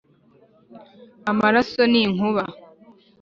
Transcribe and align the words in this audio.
amaraso 1.31 1.81
n'inkuba 1.91 2.43